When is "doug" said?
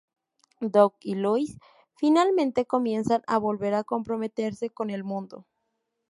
0.61-0.95